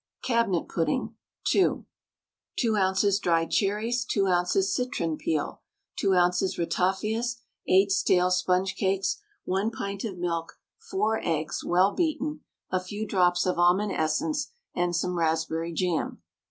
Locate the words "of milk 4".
10.03-11.21